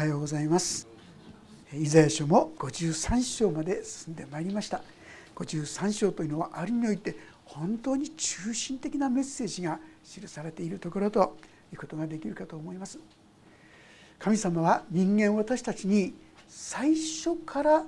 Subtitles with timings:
[0.00, 0.88] はようございます。
[1.74, 4.80] イザヤ書も53章まで進んでまいりました。
[5.36, 11.36] 53章というのはあるにおいて本当に中心的なメッセージが記されているところと
[11.70, 12.98] いうことができるかと思います。
[14.18, 16.14] 神様は人間私たちに
[16.48, 17.84] 最初から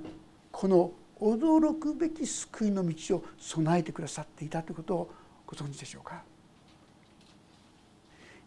[0.51, 5.11] この驚くべき救いの道を備えてくださっていたということを
[5.47, 6.21] ご存知でしょうか？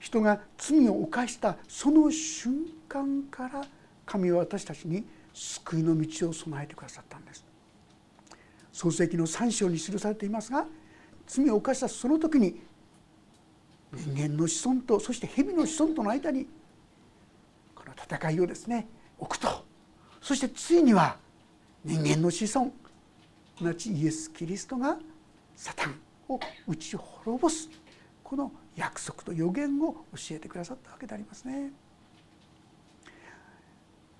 [0.06, 3.64] 人が罪を犯したその瞬間から
[4.04, 7.44] 神は私たちに救いの道を備えてくださったんです。
[8.72, 10.66] 創世記の3章に記されていますが
[11.26, 12.60] 罪を犯したその時に
[13.92, 16.46] 人間の子孫とそして蛇の子孫との間に
[17.74, 18.86] この戦いをですね
[19.18, 19.64] 置くと。
[20.22, 21.16] そしてついには
[21.84, 22.70] 人間の子孫
[23.58, 24.98] すなちイエス・キリストが
[25.56, 25.94] サタン
[26.28, 26.38] を
[26.68, 27.68] 打ち滅ぼす。
[28.22, 31.72] この約束と予言を教えてくださったわけでありますね。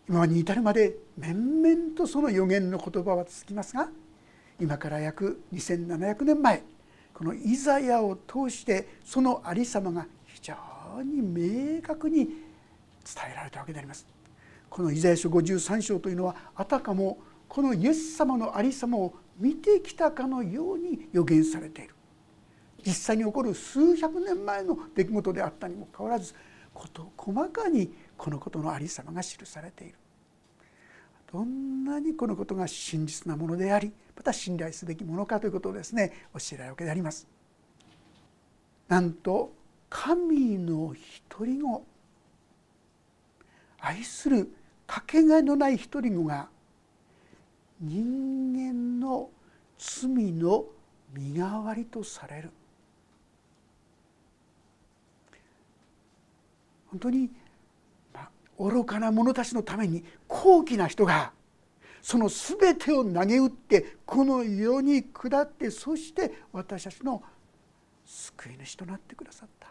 [0.09, 3.89] 今に至るまで面々とその予言の言葉は続きますが
[4.61, 6.63] 今から約2700年前
[7.13, 12.35] このイザヤを通してそのありさまが非常に明確に伝
[13.33, 14.07] えられたわけであります。
[14.71, 21.96] このイザヤ書53章というのはあたかもこのイエス様のありさまを見てきたかのように予言されている
[22.87, 26.33] 実際に起こる数百年前の出来事であったにもかかわらず
[26.73, 29.95] 事細かにこのことのありさまが記されている。
[31.33, 37.27] どんなにこのことが真実なものでありまた信頼すべきものかということをですね教えられるわけであります。
[38.87, 39.53] なんと
[39.91, 40.95] 神の
[41.29, 41.85] 独り子。
[43.81, 44.55] 愛する
[44.87, 46.49] かけがえのない独り子が
[47.81, 49.29] 人間の
[49.77, 50.67] 罪の
[51.13, 52.51] 身代わりとされる。
[56.97, 57.31] 本当に
[58.59, 61.33] 愚かな者たちのために高貴な人が
[62.01, 67.23] その全てを投げ打ってこの世に下ってそして私たちの
[68.07, 69.69] 救い主となってくださった。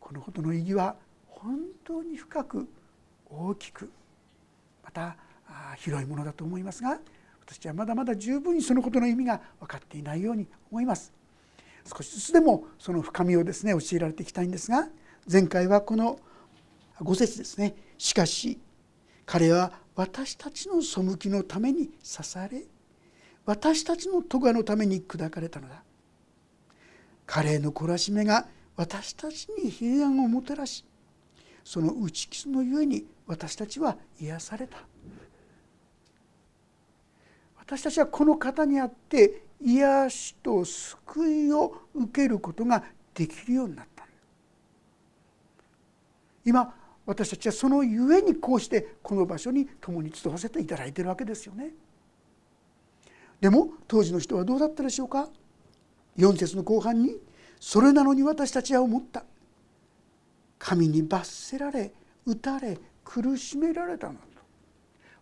[0.00, 0.96] このことの意義は
[1.28, 2.66] 本当に深く
[3.30, 3.90] 大きく
[4.82, 5.16] また
[5.76, 6.98] 広いものだと思いますが
[7.42, 11.12] 私はまだまだ十分にそのことの意味が分かっていないように思います。
[11.84, 14.88] 少しずつでもその深みをですね教えられていきたいんですが
[15.30, 16.18] 前回はこの
[17.00, 17.74] 5節ですね。
[17.98, 18.58] しかし
[19.26, 22.62] 彼は私たちの背きのために刺され
[23.44, 25.82] 私たちの咎のために砕かれたのだ。
[27.26, 28.46] 彼への懲らしめが
[28.76, 30.82] 私たちに平安をもたらし
[31.62, 34.78] その打ち傷のゆえに私たちは癒された。
[37.58, 43.97] 私たちはこの方にあって癒しと救いを受けることができるようになった。
[46.48, 51.72] 今私たちはそのゆえにこうしてこの場所に共に集わせていただいているわけですよね。
[53.38, 55.28] でも当時の人はどうだったでしょうか
[56.16, 57.18] ？4節の後半に
[57.60, 59.24] 「それなのに私たちは思った」
[60.58, 61.92] 「神に罰せられ
[62.24, 64.14] 打たれ苦しめられたの。
[64.14, 64.42] だ」と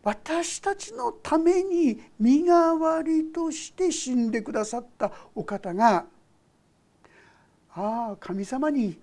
[0.04, 6.06] 私たちのために身代わりとして死んでくださったお方が
[7.74, 8.98] ああ神様に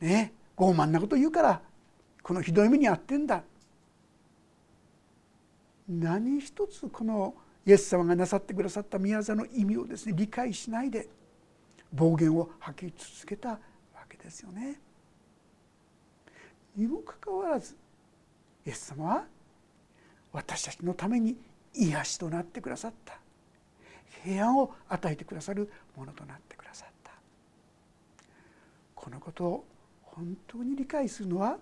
[0.00, 1.60] ね傲慢なこと言うから
[2.22, 3.42] このひどい目に遭ってんだ。
[5.88, 7.34] 何一つこの
[7.64, 11.08] イエス様がなさってくださった宮座の意味をですね理解しないで
[11.92, 13.58] 暴言を吐き続けたわ
[14.08, 14.80] けですよね。
[16.76, 17.76] にもかかわらず
[18.66, 19.24] イエス様は
[20.32, 21.36] 私たちのために
[21.74, 23.18] 癒しとなってくださった。
[24.24, 27.12] 平安を与えてくださるものとなってくださった。
[28.94, 29.64] このことを
[30.16, 31.58] 本当に理解するのは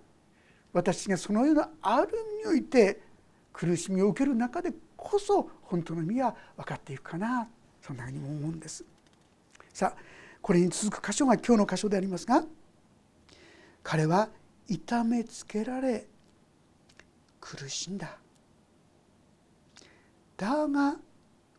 [0.72, 2.08] 私がそのようなある
[2.42, 3.00] 意味において
[3.52, 7.48] 苦しみを受ける中でこそ本当の意味は分かっていくかな
[7.82, 8.84] そんなふうにも思うんです。
[9.72, 10.00] さあ
[10.40, 12.44] これに続く箇所が今日の箇所でありますが
[13.82, 14.28] 彼は
[14.68, 16.06] 痛めつけられ
[17.40, 18.16] 苦しんだ。
[20.36, 20.96] だが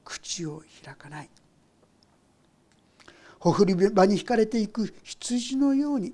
[0.05, 1.29] 口を開かない。
[3.39, 6.13] ほふり場に引かれていく羊のように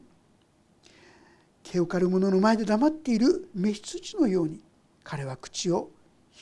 [1.71, 4.59] 毛を刈る者の前で黙っている召し羊のように
[5.05, 5.89] 彼は口を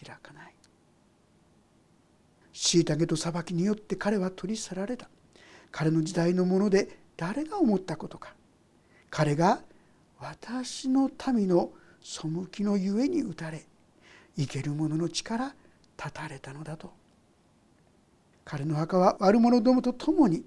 [0.03, 0.55] 開かない。
[2.51, 5.07] 虐げと裁きによって彼は取り去られた。
[5.71, 8.33] 彼の時代のもので誰が思ったことか。
[9.11, 9.61] 彼が
[10.19, 11.69] 私の民の
[12.01, 12.21] 背
[12.51, 13.61] きのゆえに打たれ
[14.35, 15.53] 生ける者の力
[15.95, 16.91] 断たれたのだと。
[18.43, 20.43] 彼の墓は悪者どもと共に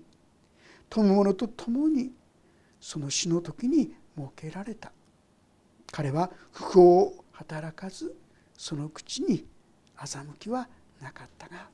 [0.90, 2.10] 富む者と共に
[2.80, 4.92] その死の時に設けられた。
[5.90, 8.14] 彼は不法を働かず
[8.56, 9.44] その口に
[9.96, 10.68] 欺きは
[11.00, 11.68] なかったが。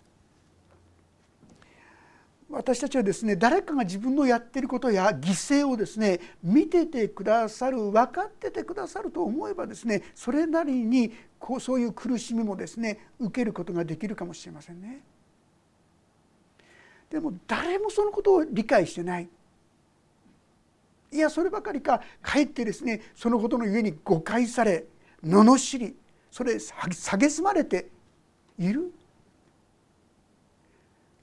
[2.51, 15.03] 私たちはですね誰かが自分のやってることや犠牲をですね見ててくださる分かっててくださると思えばですねそれなりにこうそういう苦しみもですね受けることができるかもしれませんね。
[17.11, 19.29] でも誰もそのことを理解してない。
[21.11, 22.03] いやそればかりか。
[22.23, 24.85] かえってですねそのことのゆえに誤解され
[25.25, 25.97] 罵り
[26.31, 27.89] それ蔑まれて
[28.59, 28.93] いる。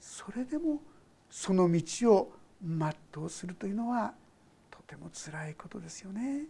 [0.00, 0.80] それでも
[1.30, 4.14] その道を全うするというのは
[4.70, 6.44] とてもつらいことですよね。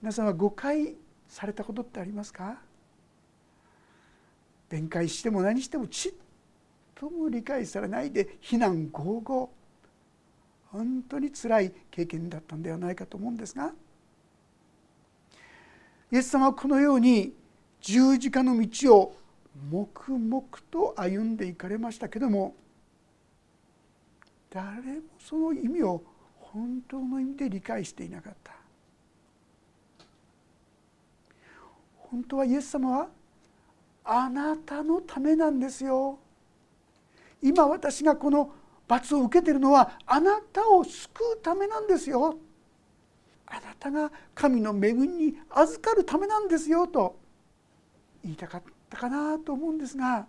[0.00, 0.94] 皆さんは誤解
[1.26, 2.58] されたことってありますか？
[4.68, 6.12] 弁解しても何してもちっ
[6.94, 9.48] とも理解されないで非難合々
[10.72, 13.72] 本当につらい経験だったんではないかと思うんですが
[16.10, 17.34] イエス様はこのように
[17.80, 19.16] 十字架の道を
[19.70, 22.54] 黙々と歩んでいかれましたけども
[24.50, 26.02] 誰もその意味を
[26.36, 28.52] 本当の意味で理解していなかった。
[31.96, 33.08] 本当はイエス様は
[34.04, 36.18] あなたのためなんですよ。
[37.40, 38.52] 今私がこの
[38.88, 42.36] 罰を受けているのはあなたを救うためなんですよ。
[43.46, 47.18] あなたが神の恵みに預かるためなんですよと
[48.24, 50.26] 言いたかったかなと思うんですが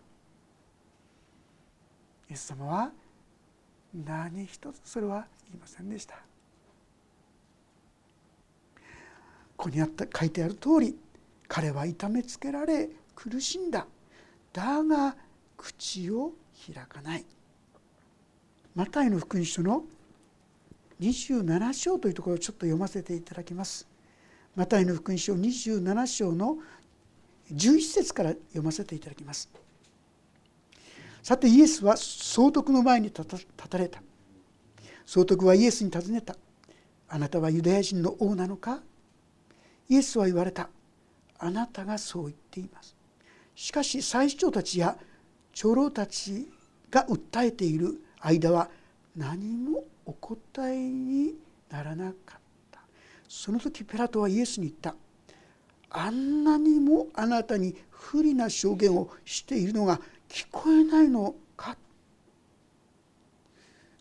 [2.30, 2.92] イエス様は
[3.94, 6.16] 何一つそれは言いませんでした。
[9.56, 10.98] ここにあった書いてある通り
[11.48, 13.88] 彼は痛めつけられ苦しんだ。
[14.52, 15.16] だが
[15.56, 16.34] 口を
[16.74, 17.26] 開かない。
[18.76, 19.84] マタイの福音書の
[21.00, 23.88] 27章というところをちょっと読ませていただきます。
[24.56, 26.58] マタイの福音書27章の
[27.54, 29.50] 11節から読ませていただきます。
[31.22, 34.02] さてイエスは総督の前に立たれた。
[35.06, 36.36] 総督はイエスに尋ねた。
[37.10, 38.82] あなたはユダヤ人の王なのか？
[39.88, 40.70] イエスは言われた。
[41.38, 42.96] あなたがそう言っています。
[43.54, 44.98] しかし祭司長たちや
[45.54, 46.50] 長老たち
[46.90, 48.70] が訴えている間は
[49.16, 51.36] 何もお答えに
[51.70, 52.40] ならなかっ
[52.72, 52.82] た。
[53.28, 54.96] その時ペラトはイエスに言った。
[55.90, 61.78] あんなにもあなたに不利な証言をしているのが聞こえないのか。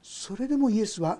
[0.02, 1.18] それでもイエスは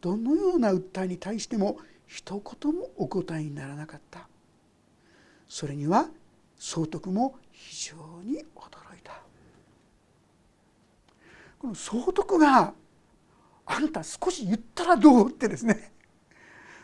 [0.00, 4.28] どのような訴えに対しても一言もお答えにならなかった。
[5.48, 6.08] それには
[6.56, 9.22] 総督も非常に驚いた。
[11.60, 12.72] この総督が
[13.66, 15.92] 「あんた少し言ったらどう?」ってですね。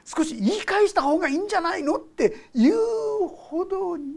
[0.05, 4.15] 少し言い返した方がいいんじゃないのっていうほどに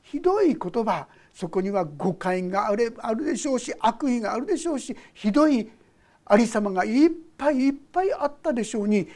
[0.00, 5.68] ひどい言葉そこには誤解があるあるでしょうし悪意があるでしょうしひどい
[6.24, 9.08] ありさまがいっぱいいっぱいあったでしょうに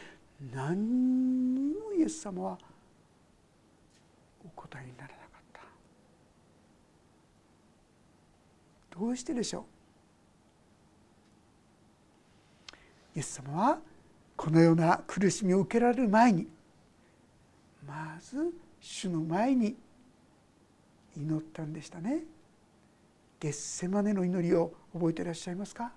[0.52, 2.58] 何にもイエス様は
[4.44, 5.60] お答えにならなかった。
[8.98, 9.71] どうしてでしょう？
[13.14, 13.78] イエス様は
[14.36, 16.48] このような苦しみを受けられる前に
[17.86, 19.76] まず主の前に
[21.16, 22.24] 祈ったんでしたね。
[23.38, 25.92] ゲッセマネの祈りを覚えていらっしゃいますか？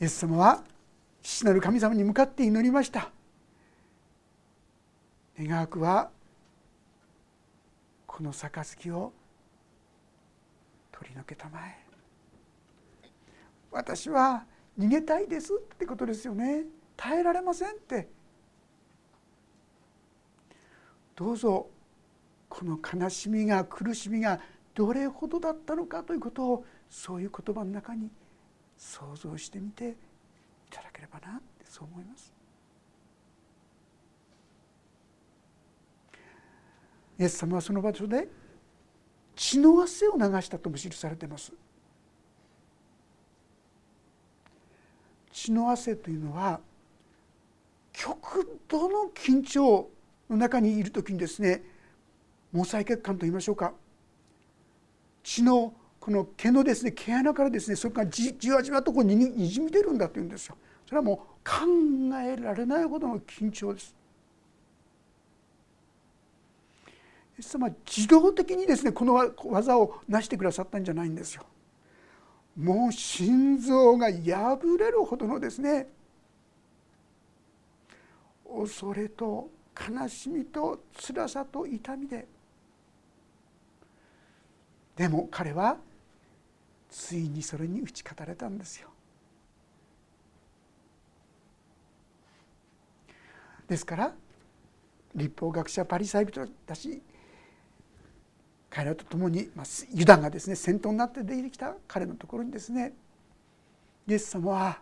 [0.00, 0.62] イエス様は
[1.22, 3.10] 父なる神様に向かって祈りました。
[5.38, 6.10] 願わくは
[8.06, 9.12] この杯を
[10.92, 11.84] 取り除けたまえ。
[13.70, 14.44] 私は
[14.78, 16.64] 逃げたいですってことですよね
[16.96, 18.08] 耐えられませんって
[21.14, 21.68] どうぞ
[22.48, 24.40] この悲しみが苦しみが
[24.74, 28.10] どれほどだったのかということをそういう言葉の中に
[28.76, 29.94] 想像してみてい
[30.70, 32.34] ただければなってそう思います。
[37.18, 38.28] イエス様はその場所で
[39.34, 41.52] 血の汗を流したとも記されています。
[45.36, 46.60] 血の汗というのは
[47.92, 49.86] 極度の緊張
[50.30, 51.62] の中にいる時にですね
[52.54, 53.74] 毛細血管といいましょうか。
[55.22, 60.56] 血のこの毛のですね毛穴からですねそれからじじわじわとこうににじみ出るんだというんですよ。
[60.86, 61.66] それはもう考
[62.18, 63.94] えられないほどの緊張です。
[67.38, 71.44] イエス様自動的にですねこの技を成してくださったんじゃないんですよ。
[72.56, 75.88] もう心臓が破れるほどのですね
[78.48, 82.26] 恐れと悲しみと辛さと痛みで
[84.96, 85.76] でも彼は
[86.88, 88.88] ついにそれに打ち勝たれたんですよ。
[93.68, 94.14] ですから
[95.14, 97.02] 立法学者パリサイ人たち
[98.76, 102.92] 彼らと共に、まあ、ユダがですね先頭になって出てきた彼のところにですね
[104.06, 104.80] イエス様は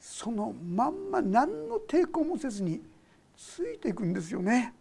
[0.00, 2.80] そのまんま何の抵抗もせずに
[3.36, 4.74] ついていくんですよね。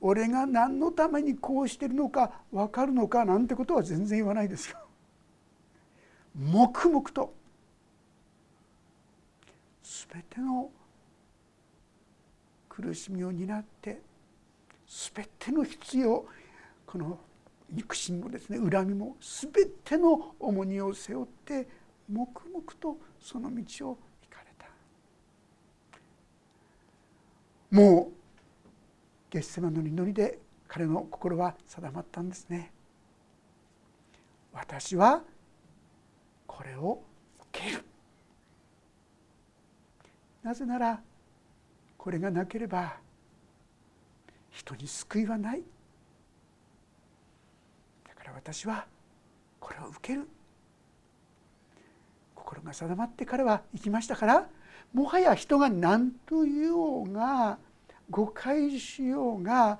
[0.00, 4.78] 俺が何のためにこうしてるのか分かるのかなんてことは全然言わないですよ。
[6.36, 7.34] 黙々と
[9.82, 10.70] 全ての
[12.68, 14.11] 苦しみを担って
[15.14, 16.26] 全ての必要
[16.86, 17.18] この
[17.70, 19.50] 憎しみもですね恨みも全
[19.82, 21.66] ての重荷を背負って
[22.10, 24.66] 黙々とその道を行かれた。
[27.70, 28.12] もう
[29.30, 32.70] ゲッセマの祈りで彼の心は定まったんですね。
[34.52, 35.22] 私は
[36.46, 37.02] これを
[37.50, 37.82] 受ける。
[40.42, 41.00] なぜなら
[41.96, 42.98] これがなければ
[44.52, 45.62] 人に救いはない。
[48.06, 48.86] だから私は
[49.58, 50.28] これを受ける。
[52.34, 54.48] 心が定まって彼は行きましたから
[54.92, 57.58] もはや人が何と言おうが
[58.10, 59.78] 誤解しようが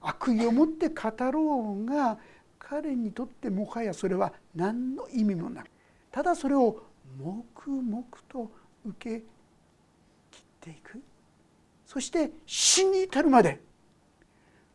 [0.00, 2.18] 悪意を持って語ろうが
[2.58, 5.64] 彼にとってもはやそれは何の意味もない
[6.10, 6.82] ただそれを
[7.18, 8.50] 黙々と
[8.86, 9.22] 受け
[10.30, 11.02] 切っていく。
[11.86, 13.60] そして死に至るまで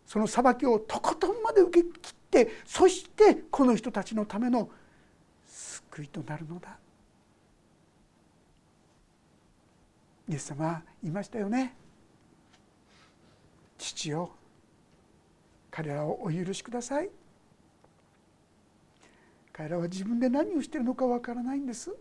[0.09, 4.67] その裁きをとことんまで受け切ってそしてこの人たちのための
[5.45, 6.79] 救いとなるのだ。
[10.27, 11.75] イエス様は言いましたよね。
[13.77, 14.31] 父よ
[15.69, 17.09] 彼らをお許しください。
[19.53, 21.95] 彼らは自分で何をしているのかわからないんです。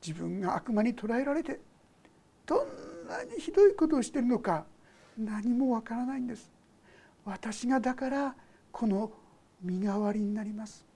[0.00, 1.58] 自分が悪魔に捕らえられて
[2.46, 4.64] どんなにひどいことをしているのか
[5.18, 6.50] 何もわからないんです。
[7.24, 8.34] 私がだから
[8.72, 9.12] この
[9.60, 10.86] 身代わりになります。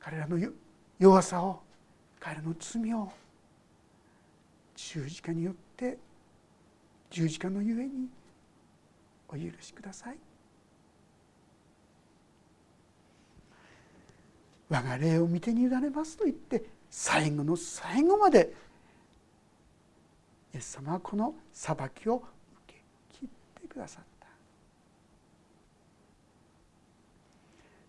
[0.00, 0.36] 彼らの
[0.98, 1.62] 弱さを
[2.20, 3.10] 彼らの罪を
[4.74, 5.96] 十字架によって
[7.10, 8.08] 十字架のゆえに
[9.28, 10.18] お許しください。
[14.68, 18.52] 我が霊を見てに委ねますと言って最後の最後まで
[20.54, 22.24] イエス様はこの裁きを受
[22.68, 22.74] け
[23.18, 23.28] 切っ
[23.60, 24.28] てくださった。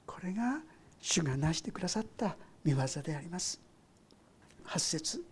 [0.07, 0.62] これが
[1.00, 3.62] 主が成してくださった見業であります。
[4.65, 5.24] 8節。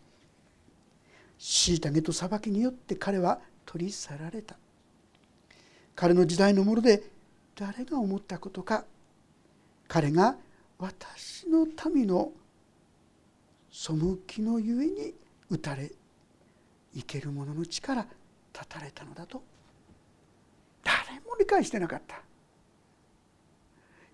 [1.39, 4.55] 虐げと裁きによって彼は取り去られた。
[5.95, 7.01] 彼の時代のもので
[7.55, 8.85] 誰が思ったことか。
[9.87, 10.37] 彼が
[10.77, 12.31] 私の民の
[13.71, 13.93] 背
[14.27, 15.15] きのゆえに
[15.49, 15.91] 打たれ
[16.95, 18.05] 生ける者の力
[18.51, 19.43] 断たれたのだと。
[20.83, 22.21] 誰も理解してなかった。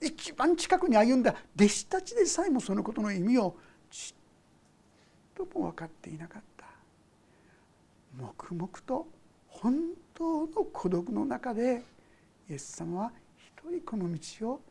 [0.02, 1.36] 一番近くに歩んだ。
[1.56, 3.58] 弟子たちでさえもそのことの意味を
[3.92, 6.66] ちっとも分かっていなかった。
[8.18, 9.08] 黙々と
[9.48, 9.76] 本
[10.14, 11.84] 当の孤独の中で
[12.50, 14.62] イエス様は一人この道を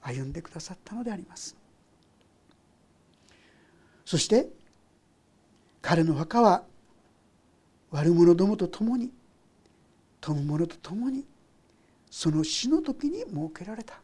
[0.00, 1.56] 歩んでくださったのであります。
[4.04, 4.48] そして
[5.80, 6.64] 彼の墓は
[7.92, 9.10] 悪者どもと共に
[10.20, 11.24] 富む者と共に
[12.10, 14.00] その死の時に設けられた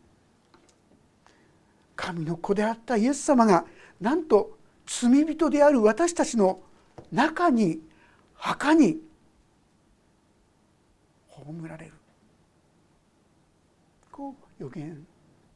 [1.97, 3.65] 神の子であったイエス様が
[4.01, 6.61] なんと罪人である私たちの
[7.13, 7.81] 中に
[8.35, 8.99] 墓に
[11.29, 11.93] 葬られる
[14.13, 15.07] こう予言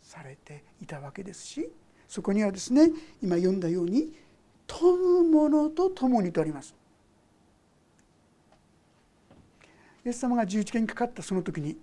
[0.02, 1.70] されていたわけですし
[2.08, 2.90] そこにはですね
[3.22, 4.12] 今読んだように
[4.66, 6.74] 「富む者と共に」とあります。
[10.04, 11.76] イエス様が十字架にかかったその時に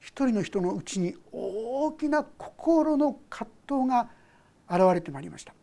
[0.00, 4.08] 一人の人のうちに大きな心の葛藤が
[4.68, 5.54] 現れてまいりました。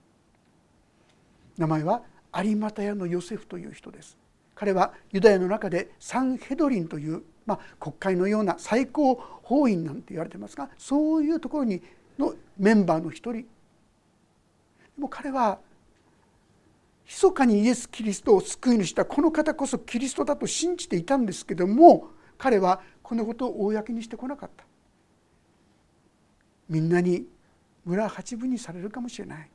[1.57, 2.03] 名前は
[2.43, 4.17] 有股屋のヨセフという人です。
[4.55, 11.81] 彼はユダヤの中でサンヘドリンという、まあ、国会のような最高法院なんて言われてますがそういうところに
[12.19, 13.43] のメンバーの一人。
[13.43, 13.47] で
[14.97, 15.59] も彼は
[17.05, 24.65] 密かにイエス・キリストを救い主したこの方こそキリストだと信じていたんですけども彼はこのことを公にしてこなかった。
[26.69, 27.27] みんなに
[27.85, 29.49] 村八分にされるかもしれない。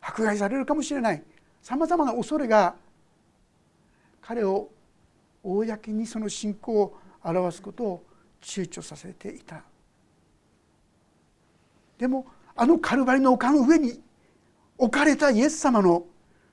[0.00, 1.22] 迫害されるかもしれない。
[1.62, 2.74] さまざまな恐れが
[4.20, 4.68] 彼を
[5.42, 8.04] 公にその信仰を表すことを
[8.40, 9.62] 躊躇させていた。
[11.98, 14.00] でもあのカルバリの丘の上に
[14.82, 16.06] 置かれたイエス様の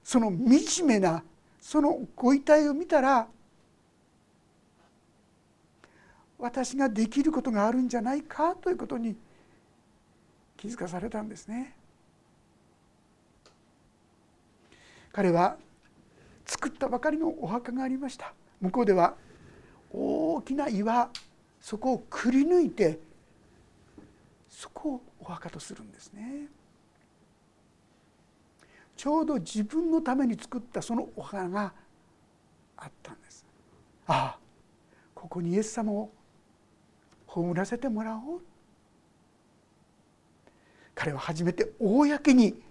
[0.04, 1.24] その惨めな
[1.60, 3.28] そのご遺体を見たら
[6.38, 9.16] 私ができることがあるんじゃないかということに
[10.58, 11.76] 気づかされたんですね。
[15.12, 15.58] 彼は
[16.46, 18.32] 作ったばかりのお墓がありました
[18.62, 19.16] 向こうでは
[19.92, 21.10] 大きな岩
[21.60, 23.00] そこをくり抜いて
[24.52, 26.48] そこをお墓とするんですね
[29.00, 31.72] ちょうど自分のために作ったそのお墓が
[32.76, 33.46] あったんです。
[34.08, 34.40] ああ
[35.16, 36.12] ここにイエス様を
[37.26, 38.42] 葬らせてもらおう。
[40.94, 42.62] 彼は初めて公に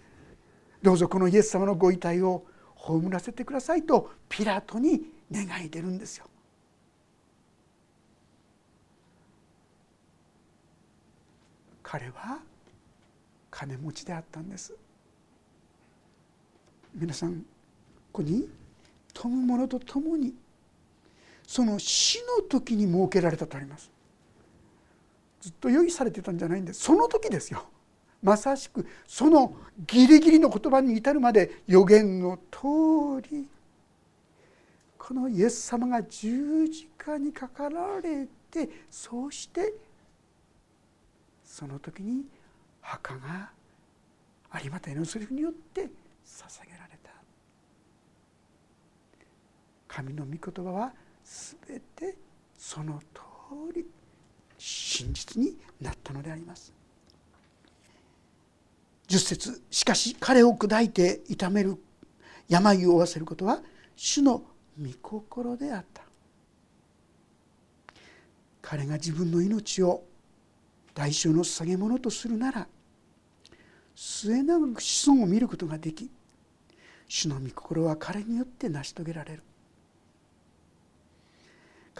[0.82, 2.44] どうぞこのイエス様のご遺体を
[2.74, 5.00] 葬らせてくださいとピラトに
[5.32, 6.26] 願い出るんですよ。
[11.82, 12.40] 彼は
[13.50, 14.76] 金持ちであったんです。
[16.98, 17.44] 皆さんこ
[18.12, 18.48] こに
[19.14, 20.34] 富む者と共に
[21.46, 23.90] その死の時に設けられたとあります。
[25.40, 27.64] ずっと用意されてたんじゃないんでその時ですよ。
[28.22, 29.54] まさしくその
[29.86, 33.46] ギリギリの言葉に至るまで予言の通り
[34.98, 39.72] このイエス様が十字架にかかられてそうして
[41.44, 42.24] その時に
[42.80, 43.50] 墓が
[44.62, 47.10] 有馬隊のセリフによって捧げられた
[49.98, 50.92] 神の御言葉は
[51.24, 52.16] 全て
[52.56, 53.20] その通
[53.74, 53.84] り
[54.56, 56.72] 真実になったのであります。
[59.08, 61.76] 10節しかし彼を砕いて痛める
[62.48, 63.60] 病を負わせることは
[63.96, 64.44] 主の
[64.80, 66.04] 御心であった。
[68.62, 70.04] 彼が自分の命を
[70.94, 72.68] 代償の捧げ物とするなら
[73.96, 76.08] 末永く子孫を見ることができ
[77.08, 79.42] 主の御心は彼によって成し遂げられる。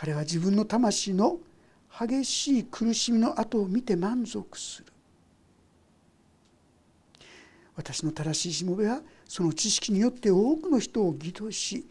[0.00, 1.40] 彼は自分の魂の
[1.90, 4.92] 激しい苦しみの後を見て満足する。
[7.74, 11.84] 私の正しいしもべはその知識によって多くの人を義とし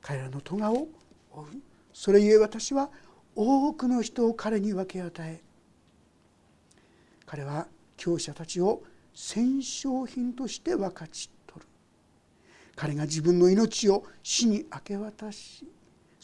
[0.00, 0.86] 彼らの咎を
[1.32, 1.60] 負う。
[1.92, 2.88] それゆえ私は
[3.34, 5.40] 多くの人を彼に分け与え
[7.26, 11.66] 彼は強者たちを戦勝品として分かち取る。
[12.76, 15.66] 彼が自分の命を死に明け渡し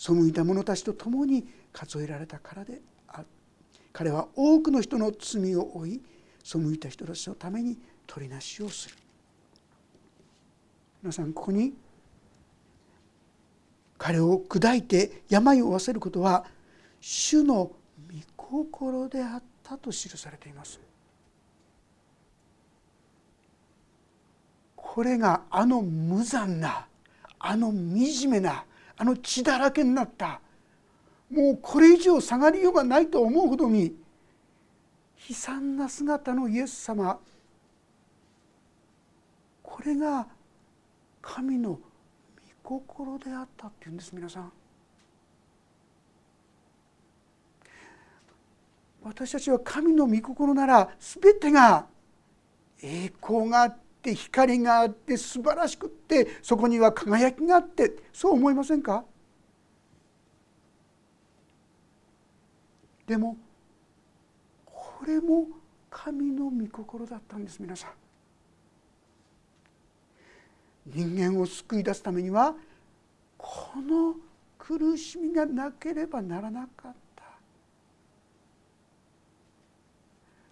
[0.04, 3.26] 背いた者たちと共に数えられたからである。
[3.92, 6.02] 彼は多くの人の罪を負い
[6.42, 8.96] 背いた人たちのために取りなしをする。
[11.04, 11.72] 皆さんここに
[13.96, 16.46] 彼を砕いて病を負わせることは
[17.00, 17.72] 主の御
[18.36, 20.80] 心であったと記されています。
[24.74, 26.86] これがあの無残な
[27.38, 28.64] あの惨めな
[29.02, 30.40] あの血だらけになった
[31.28, 33.96] もうこれ以上下がりようがないと思うほどに
[35.28, 37.18] 悲惨な姿のイエス様
[39.60, 40.28] これが
[41.20, 41.80] 神の
[42.62, 44.52] 御心であったっていうんです皆さん。
[49.02, 51.86] 私たちは神の御心なら全てが
[52.80, 59.04] 栄光があって光があって素晴らしくってそこには輝きがあってそう思いませんか？
[63.06, 63.36] でも
[64.64, 65.46] これも
[65.88, 67.90] 神の御心だったんです皆さん。
[70.84, 72.56] 人間を救い出すためには
[73.38, 74.16] この
[74.58, 77.22] 苦しみがなければならなかった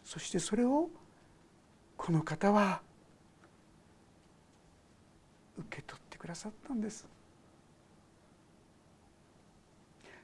[0.04, 0.88] そしてそれを
[1.96, 2.80] この方は
[5.60, 7.06] 受け取ってくださったんです。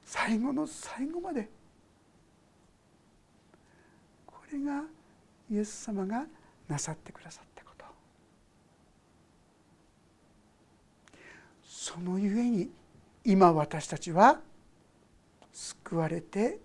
[0.05, 1.49] 最後の最後まで。
[4.27, 4.85] これが
[5.51, 6.27] イエス様が
[6.69, 7.85] なさってくださったこと。
[11.65, 12.71] そのゆえに
[13.25, 14.41] 今私たちは
[15.53, 16.61] 救われて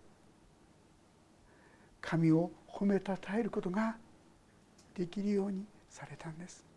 [1.99, 3.95] 神を褒めたたえることが
[4.95, 6.70] できるようにされたんです。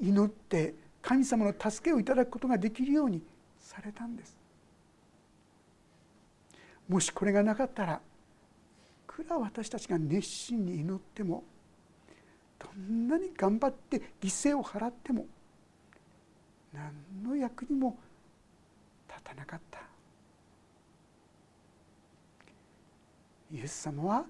[0.00, 3.22] 祈って神様の助けをいただくことができるように
[3.58, 4.36] されたんです。
[6.88, 7.98] もしこれがなかったらい
[9.06, 11.44] くら私たちが熱心に祈っても
[12.58, 15.26] どんなに頑張って犠牲を払っても
[16.72, 17.98] 何の役にも
[19.08, 19.80] 立たなかった。
[23.50, 24.26] イエス様は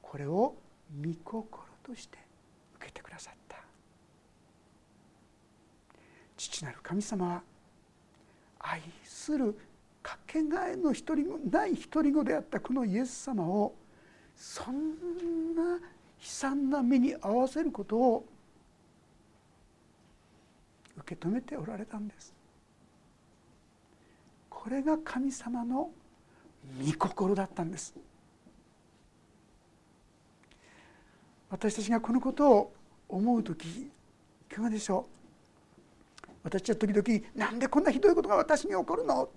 [0.00, 0.54] これを
[1.02, 2.18] 御心として
[2.76, 3.56] 受けてくださった
[6.48, 7.42] 父なる神様は
[8.58, 9.56] 愛する
[10.02, 13.74] かけがえの一人ない一人子であったこのイエス様を
[14.36, 15.80] そんな悲
[16.20, 18.26] 惨な目に遭わせることを
[20.98, 22.34] 受け止めておられたんです。
[24.50, 25.90] これが神様の
[26.80, 27.94] 御心だったんです。
[31.50, 32.72] 私たちがこのことを
[33.08, 33.90] 思う時い
[34.54, 35.13] かがでしょう？
[36.44, 39.28] 私は時々なんでこんなひどいことが私に起こるの？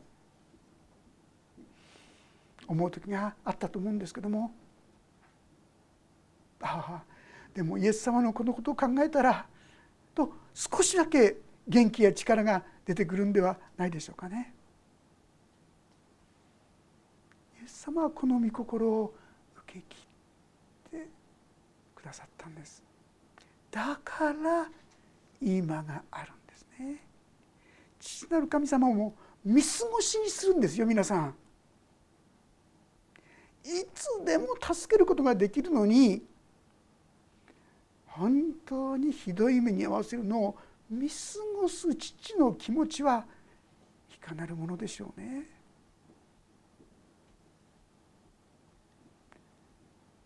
[2.67, 4.51] 思う時があったと思うんですけども
[6.61, 7.03] ああ
[7.55, 9.47] でもイエス様のこのことを考えたら
[10.13, 14.53] と少しだけ元気や力が出てくるんではないでしょうかね。
[17.61, 19.13] イエス様はこの御心を
[19.63, 19.97] 受け切
[20.97, 21.07] って
[21.95, 22.83] くださったんです。
[23.71, 24.67] だから
[25.41, 26.31] 今がある
[26.79, 27.03] ね。
[27.99, 31.35] 父なる神様も見過ごしにするんですよ皆さん。
[33.63, 36.21] いつでも助けることができるのに
[38.05, 40.57] 本当にひどい目に遭わせるのを
[40.89, 41.15] 見過
[41.61, 43.25] ごす父の気持ちは
[44.09, 45.49] いかなるものでしょうね。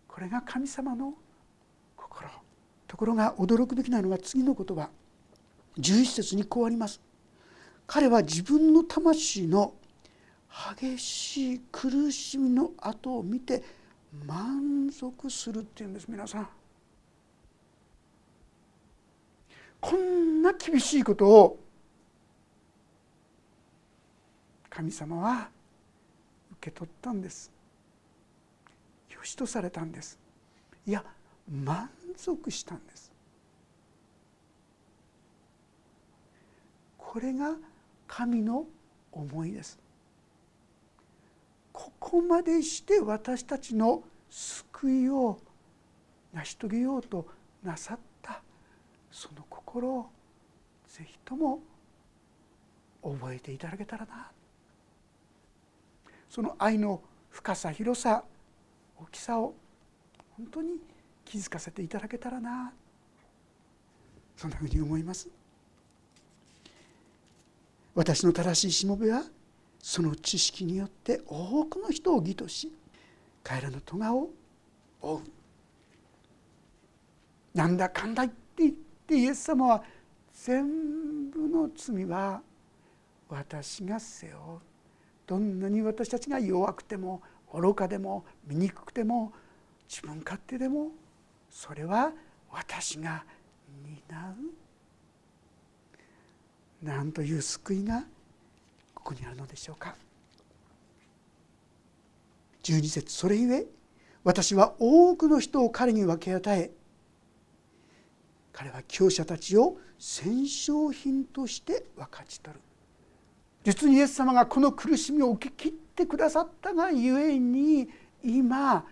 [0.06, 1.14] これが神様の
[1.96, 2.28] 心
[2.86, 4.90] ところが驚くべきなのは次の言葉
[5.78, 7.00] 11節にこうあります。
[7.86, 9.74] 彼は自分の魂の
[10.78, 13.62] 激しい苦しみの後を見て
[14.26, 16.48] 満足するっていうんです皆さん。
[19.80, 21.58] こんな厳しいことを
[24.70, 25.48] 神様は
[26.52, 27.50] 受け取ったんです
[29.10, 30.18] よしとされたんです
[30.86, 31.04] いや
[31.50, 33.11] 満足したんです
[37.12, 37.56] これが
[38.08, 38.64] 神の
[39.12, 39.78] 思いです。
[41.70, 45.38] ここまでして私たちの救いを
[46.32, 47.26] 成し遂げようと
[47.62, 48.40] なさった。
[49.10, 50.06] その心を
[50.88, 51.60] ぜひとも
[53.02, 54.30] 覚えていただけたらな。
[56.30, 58.24] その愛の深さ広さ
[58.98, 59.54] 大きさを
[60.38, 60.78] 本当に
[61.26, 62.72] 気づかせていただけたらな。
[64.34, 65.41] そんなふうに思います。
[67.94, 69.22] 私の正しいしもべは
[69.78, 72.72] その知識によって多くの人を義とし
[73.42, 74.30] 彼らの咎を
[75.00, 75.20] 負う。
[77.54, 78.72] なんだかんだ言って言っ
[79.06, 79.84] てイエス様は
[80.32, 82.40] 全部の罪は
[83.28, 84.36] 私が背負う。
[85.26, 89.32] どんなに私たちが弱くても愚かでも醜くても
[89.88, 90.92] 自分勝手でも
[91.50, 92.12] それは
[92.50, 93.24] 私が
[93.84, 94.11] 担
[96.82, 98.04] うなんという救いが
[98.94, 99.94] ここにあるのでしょうか
[102.62, 103.66] ？12節それゆえ
[104.24, 106.70] 私は多くの人を彼に分け与え
[108.52, 112.60] 彼は強者たちを戦勝品として分かち取る。
[113.64, 117.88] 実にイエス様がこの苦しみを受け切ってくださったがゆえに
[118.22, 118.84] 今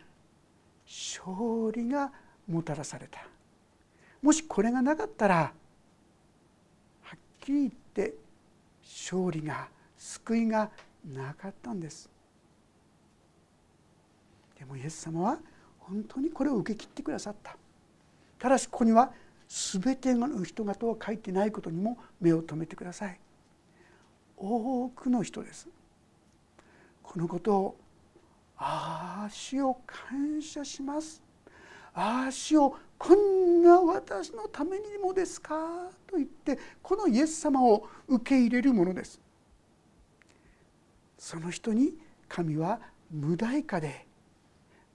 [0.86, 2.12] 勝利が
[2.48, 3.20] もたらされた。
[4.22, 5.52] もしこれがなかったら
[7.40, 8.14] きり言って
[8.82, 10.70] 勝利が救いが
[11.04, 12.08] なかったんです。
[14.58, 15.38] でもイエス様は
[15.78, 17.56] 本当にこれを受け切ってくださった。
[18.38, 19.12] ただしここには
[19.48, 23.18] 全ての人がとは書いてないことにも目を留めてください。
[24.36, 25.68] 多くの人です。
[27.02, 27.76] このことを
[28.56, 31.22] 「ああ主を感謝します」
[31.94, 39.20] 「ああ主をこんな私のためにもですか」と言ってこのイエス様を受け入れるものです。
[41.18, 41.98] その人に
[42.28, 44.06] 神は無代価で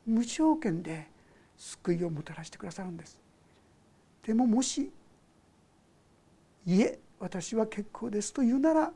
[0.05, 1.07] 無条件で
[1.57, 3.19] 救いをもたらしてくださるんです。
[4.23, 4.91] でももし
[6.65, 8.93] 「いえ私は結構です」と言うなら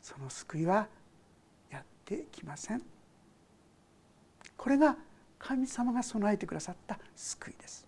[0.00, 0.88] その救いは
[1.70, 2.82] やってきません。
[4.56, 4.96] これが
[5.38, 7.86] 神様が備えてくださった救いです。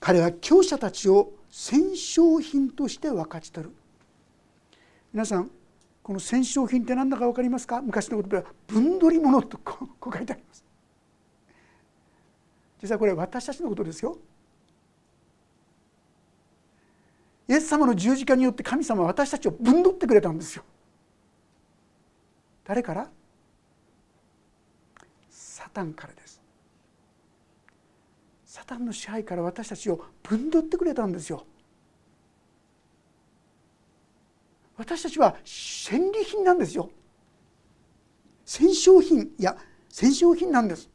[0.00, 3.74] 彼は強者たちを戦勝品として分かち取る。
[5.12, 5.50] 皆さん
[6.02, 7.80] この戦勝品って何だか分かりますか？
[7.80, 10.64] 昔の言葉は分取り物とこう書いてあります。
[12.82, 14.18] 実はこれ私たちのことですよ。
[17.48, 20.64] イエス様の十字架によって神様は私たちをぶんどってくれたんですよ。
[22.64, 23.10] 誰から？
[25.74, 26.40] タンからです。
[28.46, 31.44] サタンの支配から私たちをぶんどってくれたんですよ。
[34.76, 36.90] 私たちは戦利品なんですよ。
[38.44, 39.56] 戦勝品いや
[39.88, 40.88] 戦勝品なんです。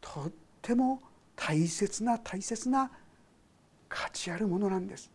[0.00, 1.02] とっても
[1.34, 2.90] 大切な大切な
[3.88, 5.10] 価値あるものなんです。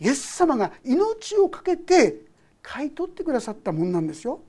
[0.00, 2.20] イエス様が命を懸けて
[2.62, 4.40] 買い取ってくださったものなんですよ。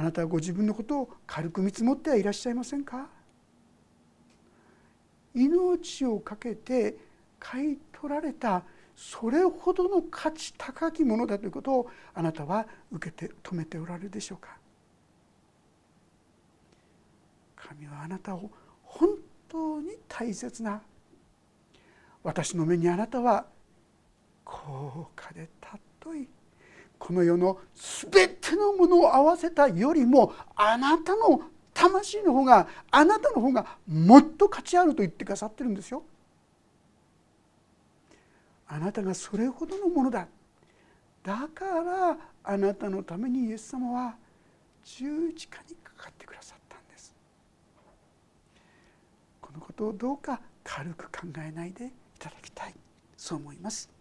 [0.00, 3.06] あなたはご自分のことを軽く見積もってはいらっしゃいませんか？
[5.34, 6.96] 命を懸けて
[7.38, 8.62] 買い取られた
[8.96, 14.56] それほどの価値高きものだということをあなたは受けて止めておられるでしょうか？
[17.54, 18.50] 神はあなたを
[18.82, 19.10] 本
[19.50, 20.80] 当に大切な。
[22.22, 23.44] 私の目にあなたは
[24.46, 25.50] 高価で
[26.02, 26.28] 尊い。
[27.00, 27.58] この世の
[28.12, 36.04] 全てのものを合わせたよりもあなたの魂の方があなたの方がもっと価値あると言ってくださってるんですよ。
[38.68, 40.28] あなたがそれほどのものだ。
[41.24, 44.14] だからあなたのためにイエス様は
[44.84, 47.14] 十字架にかかってくださったんです。
[49.40, 52.74] このことをどうか軽く考えないでいただきたい。
[53.16, 53.99] そう思います。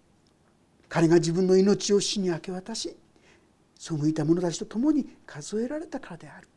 [0.90, 2.98] 彼が自分の命を死に明け渡し
[3.78, 6.48] 背いた者たちと共に数えられたからである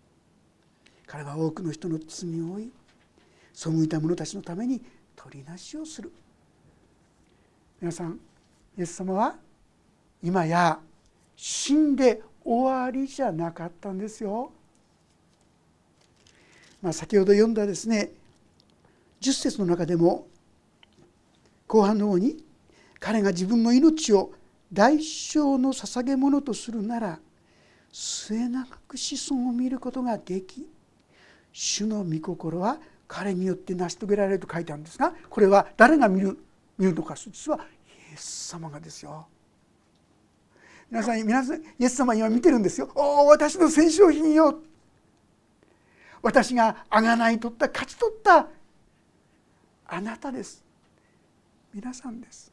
[1.06, 2.72] 彼は多くの人の罪を負い
[3.52, 4.82] 背いた者たちのために
[5.14, 6.10] 取りなしをする
[7.80, 8.18] 皆さん
[8.78, 9.36] イエス様は
[10.22, 10.80] 今や
[11.36, 14.52] 死んで終わりじゃなかったんですよ。
[16.80, 18.10] まあ、先ほど読んだですね
[19.20, 20.26] 10節の中でも
[21.68, 22.44] 後半の方に
[23.02, 24.30] 彼が自分の命を
[24.72, 27.18] 代償の捧げ物とするなら
[27.90, 30.64] 末永く子孫を見ることができ
[31.52, 36.38] 主の御心は彼によって成し遂げられると書いてあるんですがこれは誰が見る
[36.78, 39.26] 見るのか実はイエス様がですよ。
[40.88, 42.88] 皆さん皆さんイエス様今見てるんですよ。
[42.94, 44.60] おお私の戦勝品よ。
[46.22, 48.46] 私が贖い取った勝ち取った
[49.88, 50.64] あなたです。
[51.74, 52.51] 皆さんです。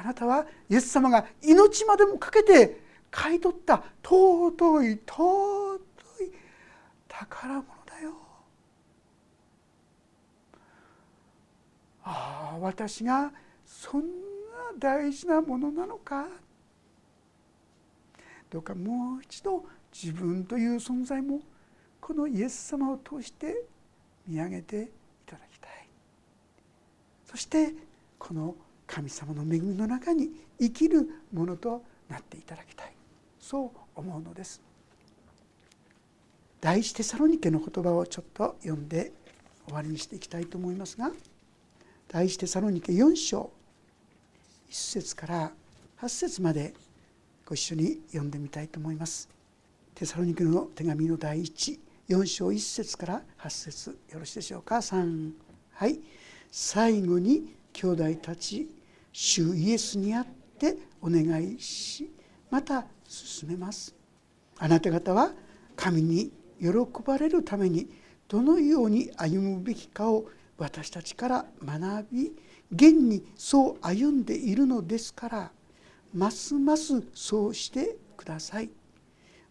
[0.00, 2.80] あなたはイエス様が命までもかけて
[3.10, 5.80] 買い取った尊い尊
[6.20, 6.32] い
[7.08, 8.12] 宝物だよ。
[12.04, 13.32] ああ私が
[13.66, 14.06] そんな
[14.78, 16.28] 大事なものなのか。
[18.50, 21.40] どうかもう一度自分という存在も
[22.00, 23.64] このイエス様を通して
[24.28, 24.86] 見上げてい
[25.26, 25.88] ただきたい。
[27.26, 27.74] そして
[28.16, 28.54] この
[28.88, 32.92] 神様の恵みの中に生きるものとなっていただきたい。
[33.38, 34.60] そう思うのです。
[36.60, 39.12] 第一テサロニケの言葉をちょっと読んで
[39.66, 41.12] 終わりにしていきたいと思いますが
[42.08, 43.52] 第一テサロニケ4章
[44.70, 45.52] 1節から
[46.00, 46.74] 8節まで
[47.46, 49.28] ご一緒に読んでみたいと思います。
[49.94, 55.32] テサロニケの手紙の第一4章1節から8節よろしいでしょうか？3
[55.74, 56.00] はい。
[56.50, 58.68] 最後に兄弟たち
[59.20, 60.26] 主イエスにあっ
[60.60, 62.08] てお願いし
[62.52, 63.92] また進めます。
[64.58, 65.32] あなた方は
[65.74, 66.68] 神に喜
[67.04, 67.90] ばれるために
[68.28, 70.26] どのように歩むべきかを
[70.56, 72.32] 私たちから学び
[72.70, 75.50] 現にそう歩んでいるのですから
[76.14, 78.70] ますますそうしてください。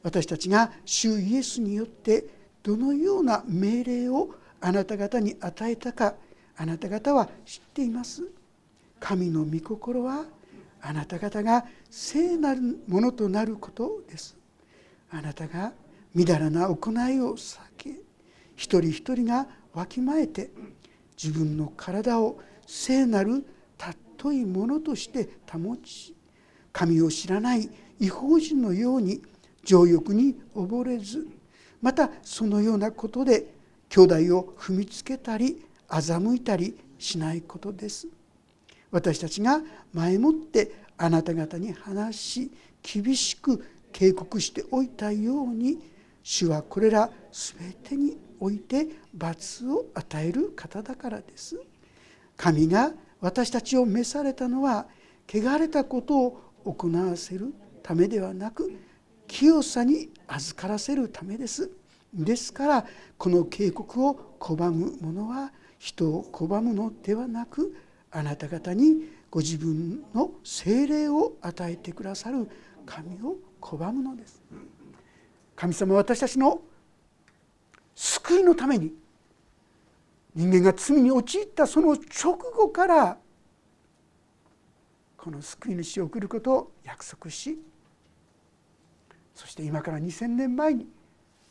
[0.01, 2.25] 私たちが主イエスによって
[2.63, 4.29] どのような命令を
[4.61, 6.15] あなた方に与えたか
[6.55, 8.31] あなた方は知っています。
[8.99, 10.25] 神の御心は
[10.81, 14.37] あなた方が聖なるものとなることです。
[15.09, 15.73] あなたが
[16.13, 17.91] みだらな行いを避け
[18.55, 20.51] 一人一人がわきまえて
[21.21, 23.45] 自分の体を聖なる
[23.77, 26.15] 尊いものとして保ち
[26.73, 29.21] 神を知らない違法人のように
[29.63, 31.27] 情欲に溺れず
[31.81, 33.53] またそのようなことで
[33.89, 38.07] 兄弟を踏みつけたり欺いたりしないことです。
[38.91, 39.61] 私たちが
[39.93, 45.79] 前もってあなた方に話し厳しく警告しておいたように
[46.23, 51.59] 主はこれら全てにおいて罰を与える方だからです。
[52.35, 54.87] 神が私たちを召されたのは
[55.27, 58.71] 汚れたことを行わせるためではなく
[59.27, 61.69] 清さに預からせるためです
[62.13, 62.85] ですから
[63.17, 67.75] この警告を拒む者は人を拒むのではなく
[68.11, 72.49] あなた方にご自分の精霊を与えてくださる
[72.85, 74.41] 神を拒むのです。
[75.55, 76.61] 神様は私たちの
[77.95, 78.93] 救いのために
[80.35, 83.17] 人間が罪に陥ったその直後から
[85.17, 87.59] この救い主を送ることを約束し
[89.33, 90.87] そして今から2,000年前に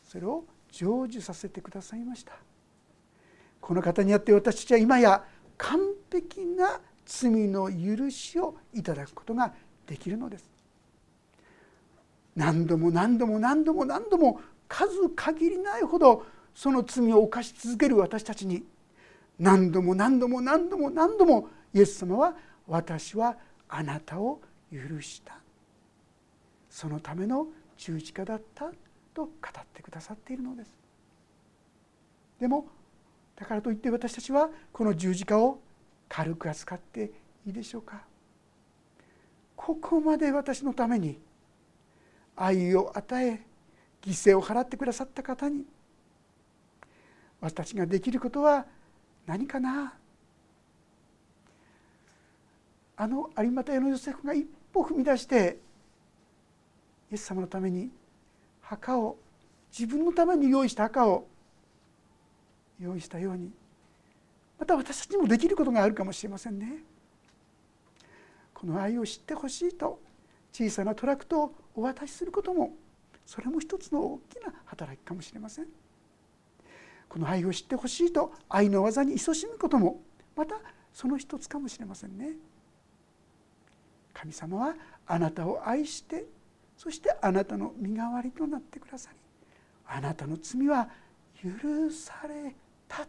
[0.03, 2.33] それを成就させてくださいました。
[3.59, 5.23] この方によって私たちは今や
[5.57, 5.79] 完
[6.11, 9.53] 璧な罪の許しをいただくことが
[9.85, 10.49] できるのです。
[12.35, 18.63] 何度も何度も何度も何度も数限りないほどその罪を犯し続ける私たちに
[19.39, 22.35] 何度も何度も何度も何度もイエス様は
[22.67, 23.35] 私は
[23.69, 24.39] あなたを
[24.71, 25.37] 許した。
[26.69, 28.71] そのための十字架だった
[29.13, 29.31] と語っ
[29.73, 30.75] てくださっているのです。
[32.39, 32.67] でも
[33.39, 35.59] だからといって私たちはこの十字架を
[36.09, 37.11] 軽く扱って
[37.45, 38.01] いいでしょうか？
[39.55, 41.19] ここまで私のために
[42.35, 43.41] 愛を与え
[44.01, 45.65] 犠牲を払ってくださった方に
[47.39, 48.65] 私ができることは
[49.25, 49.93] 何かな？
[52.95, 55.59] あの有馬屋のヨセフが一歩踏み出して
[57.11, 57.91] イエス様のために
[58.61, 59.17] 墓を
[59.71, 61.27] 自分のために用意した墓を
[62.79, 63.51] 用意したように
[64.59, 66.83] また私たちにもできることがあるかもしれませんね。
[68.53, 69.99] この愛を知ってほしいと
[70.51, 72.73] 小さなトラクトをお渡しすることも
[73.23, 75.67] それも一つの大きな働きかもしれません。
[77.07, 80.01] この愛を知ってほしいと愛の技に勤しむことも
[80.35, 80.55] また
[80.91, 82.31] その一つかもしれませんね。
[84.13, 86.25] 神様はあなたを愛して
[86.75, 89.17] そしてあなたの身代わりとなってくださり
[89.85, 90.89] あなたの罪は
[91.41, 92.55] 許され
[92.87, 93.07] た。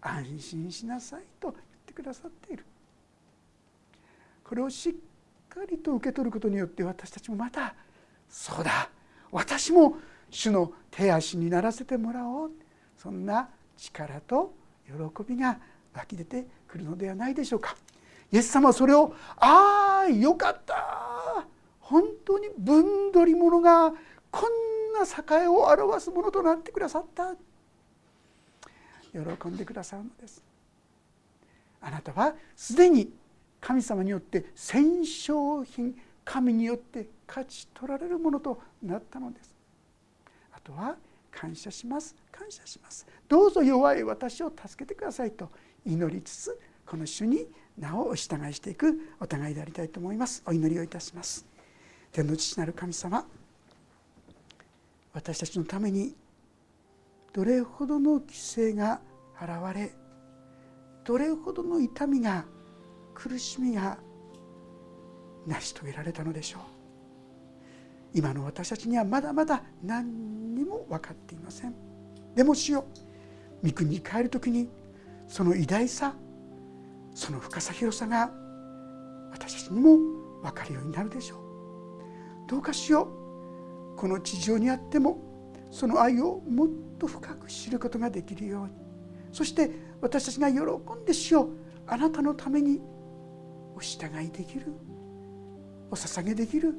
[0.00, 2.64] 安心しなさいと言ってくださっている。
[4.44, 4.94] これをしっ
[5.48, 7.74] かりと受け取ることによって私たちもまた
[8.28, 8.90] そうだ。
[9.30, 9.96] 私も
[10.30, 12.50] 主の手足にならせてもらおう。
[12.96, 14.54] そんな力と
[14.86, 14.92] 喜
[15.24, 15.58] びが
[15.94, 17.76] 湧き出てくるのではないでしょうか。
[18.30, 21.46] イエス様はそれを「ああよかった。
[21.80, 23.92] 本当に分取り物が
[24.30, 27.34] こんな栄えを表すものとなってくださった」
[29.14, 30.42] 喜んでくださるのです。
[31.80, 33.12] あなたはすでに
[33.60, 39.54] 神様によって戦勝品神によって勝ち取られるものとなったのです。
[40.52, 40.96] あとは
[41.30, 42.14] 感謝します。
[42.32, 43.06] 感謝します。
[43.28, 45.50] どうぞ弱い私を助けてくださいと
[45.86, 47.46] 祈りつつこの主に
[47.78, 50.42] なおお従いしていくお互いでありたいと思います。
[50.46, 51.46] お祈りをいたします。
[52.12, 53.26] 天の父なる神様
[55.12, 56.14] 私たちのために
[57.34, 59.00] どれほどの規制が
[59.36, 59.92] 払われ
[61.04, 62.44] どれほどの痛みが
[63.12, 63.98] 苦しみが
[65.44, 66.62] 成し遂げられたのでしょう。
[68.14, 71.74] 今の私たちにはまだまだ何にも分かっていません。
[72.36, 72.84] でもしよ
[73.64, 74.68] 御国に帰る時に
[75.26, 76.14] その偉大さ
[77.14, 78.30] その深さ広さが
[79.32, 79.98] 私たちにも
[80.42, 81.38] 分かるようになるでしょう。
[82.48, 83.08] どうかしよ
[83.96, 85.33] うこの地上にあっても
[85.74, 86.68] その愛をもっ
[87.00, 88.72] と深く知ることができるように。
[89.32, 91.48] そして私たちが喜んでしよう
[91.88, 92.80] あなたのために
[93.74, 94.72] お従いできる。
[95.90, 96.76] お捧げできる。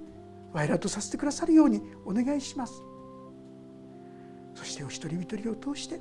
[0.54, 2.82] 我らとさせてくださるようにお願いします。
[4.54, 6.00] そしてお一人一人を通して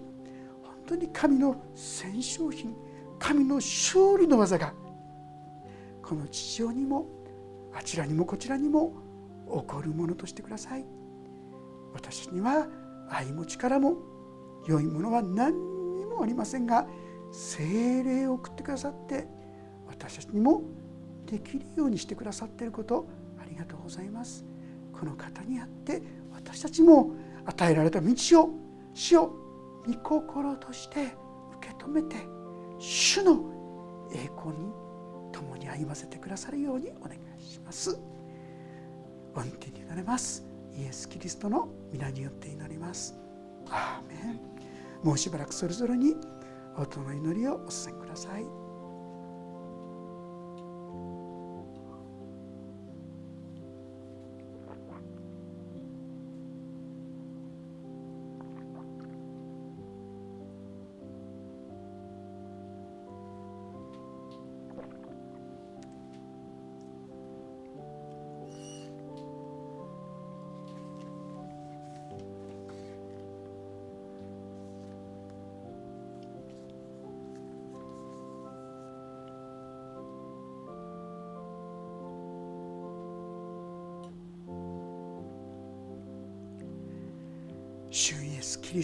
[0.62, 2.76] 本当に神の戦勝品
[3.18, 4.72] 神の勝利の技が
[6.00, 7.08] この地上にも
[7.74, 8.92] あちらにもこちらにも
[9.48, 10.86] 起こるものとしてください。
[11.92, 12.68] 私には
[13.14, 13.96] 愛も力も
[14.66, 15.52] 良いものは何
[15.96, 16.86] にもありませんが
[17.32, 19.26] 精霊を送ってくださって
[19.86, 20.62] 私たちにも
[21.26, 24.44] できるようにしてくださっていることありがとうございます。
[24.92, 26.02] この方にあって
[26.32, 28.50] 私たちも与えられた道を
[28.94, 29.32] 死を
[29.86, 31.14] 御心として
[31.58, 32.16] 受け止めて
[32.78, 34.72] 主の栄光に
[35.32, 37.98] 共に歩ませてくださるようにお願いします。
[39.34, 40.53] 御手になれます。
[40.76, 43.14] イエス・キリストの皆によって祈ります。
[43.68, 44.40] アーメン。
[45.04, 46.16] もうしばらくそれぞれに
[46.78, 48.63] 音の祈りをお捧げください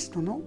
[0.00, 0.40] リストの